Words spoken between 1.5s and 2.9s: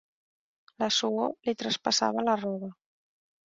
traspassava la roba.